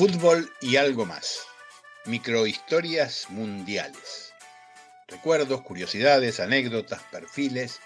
[0.00, 1.40] Fútbol y algo más.
[2.06, 4.32] Microhistorias mundiales.
[5.06, 7.80] Recuerdos, curiosidades, anécdotas, perfiles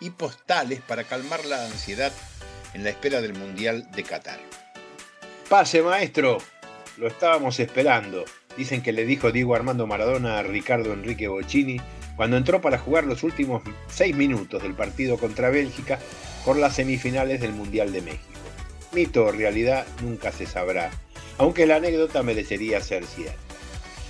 [0.00, 2.10] y postales para calmar la ansiedad
[2.72, 4.40] en la espera del Mundial de Qatar.
[5.50, 6.38] Pase, maestro.
[6.96, 8.24] Lo estábamos esperando.
[8.56, 11.78] Dicen que le dijo Diego Armando Maradona a Ricardo Enrique Bocini
[12.16, 15.98] cuando entró para jugar los últimos seis minutos del partido contra Bélgica
[16.46, 18.24] por las semifinales del Mundial de México.
[18.92, 20.90] Mito o realidad nunca se sabrá,
[21.38, 23.38] aunque la anécdota merecería ser cierta.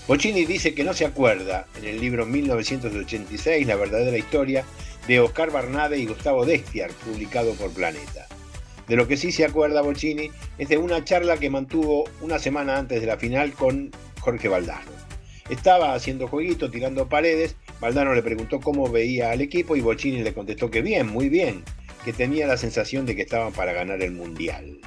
[0.08, 4.64] Bocini dice que no se acuerda en el libro 1986, La verdadera historia,
[5.06, 8.26] de Oscar Barnade y Gustavo Destiar, publicado por Planeta.
[8.88, 12.78] De lo que sí se acuerda Bocini es de una charla que mantuvo una semana
[12.78, 14.90] antes de la final con Jorge Valdano.
[15.50, 20.32] Estaba haciendo jueguito, tirando paredes, Valdano le preguntó cómo veía al equipo y Bocini le
[20.32, 21.64] contestó que bien, muy bien,
[22.04, 24.78] que tenía la sensación de que estaban para ganar el Mundial.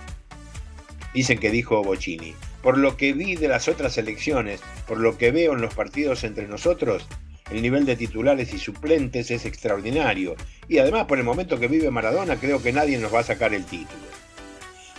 [1.14, 5.32] Dicen que dijo Bocini, por lo que vi de las otras elecciones, por lo que
[5.32, 7.08] veo en los partidos entre nosotros,
[7.52, 10.36] el nivel de titulares y suplentes es extraordinario.
[10.70, 13.54] Y además, por el momento que vive Maradona, creo que nadie nos va a sacar
[13.54, 14.00] el título.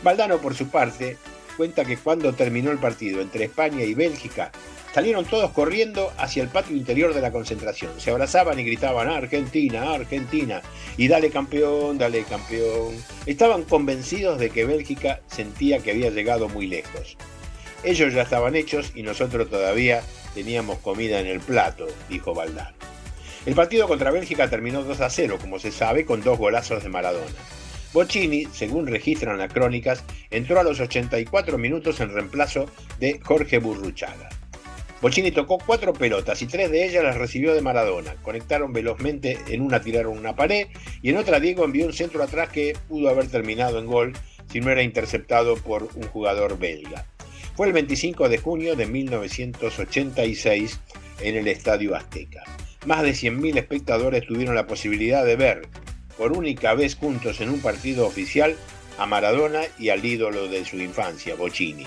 [0.03, 1.17] Valdano, por su parte,
[1.53, 4.51] cuenta que cuando terminó el partido entre España y Bélgica,
[4.93, 7.93] salieron todos corriendo hacia el patio interior de la concentración.
[7.99, 10.63] Se abrazaban y gritaban Argentina, Argentina,
[10.97, 12.95] y dale campeón, dale campeón.
[13.27, 17.17] Estaban convencidos de que Bélgica sentía que había llegado muy lejos.
[17.85, 20.03] Ellos ya estaban hechos y nosotros todavía
[20.35, 22.77] teníamos comida en el plato, dijo Valdano.
[23.45, 26.89] El partido contra Bélgica terminó 2 a 0, como se sabe, con dos golazos de
[26.89, 27.27] Maradona.
[27.93, 32.67] Bocini, según registran las crónicas, entró a los 84 minutos en reemplazo
[32.99, 34.31] de Jorge Burruchaga.
[35.03, 38.15] Bocini tocó cuatro pelotas y tres de ellas las recibió de Maradona.
[38.23, 40.69] Conectaron velozmente, en una tiraron una pared
[41.03, 44.13] y en otra Diego envió un centro atrás que pudo haber terminado en gol
[44.51, 47.05] si no era interceptado por un jugador belga.
[47.57, 50.81] Fue el 25 de junio de 1986
[51.21, 52.45] en el Estadio Azteca.
[52.87, 55.69] Más de 100.000 espectadores tuvieron la posibilidad de ver
[56.23, 58.55] por única vez juntos en un partido oficial
[58.97, 61.85] a Maradona y al ídolo de su infancia, Bocini.